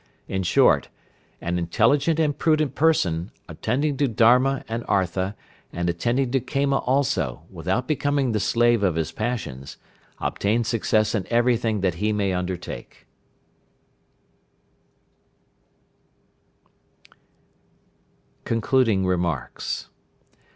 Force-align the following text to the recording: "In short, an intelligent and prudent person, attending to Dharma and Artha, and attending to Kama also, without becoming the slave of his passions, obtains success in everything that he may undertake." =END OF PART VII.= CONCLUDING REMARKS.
"In 0.27 0.41
short, 0.41 0.89
an 1.41 1.59
intelligent 1.59 2.19
and 2.19 2.35
prudent 2.35 2.73
person, 2.73 3.29
attending 3.47 3.97
to 3.97 4.07
Dharma 4.07 4.65
and 4.67 4.83
Artha, 4.87 5.35
and 5.71 5.91
attending 5.91 6.31
to 6.31 6.39
Kama 6.39 6.79
also, 6.79 7.43
without 7.51 7.87
becoming 7.87 8.31
the 8.31 8.39
slave 8.39 8.81
of 8.81 8.95
his 8.95 9.11
passions, 9.11 9.77
obtains 10.19 10.67
success 10.67 11.13
in 11.13 11.27
everything 11.29 11.81
that 11.81 11.93
he 12.01 12.11
may 12.13 12.33
undertake." 12.33 13.05
=END 16.65 17.13
OF 17.13 17.13
PART 17.13 18.33
VII.= 18.33 18.43
CONCLUDING 18.45 19.05
REMARKS. 19.05 19.89